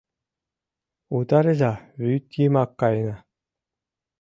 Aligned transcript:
—Утарыза, 1.15 1.73
вӱд 2.01 2.25
йымак 2.39 2.71
каена!.. 2.79 3.17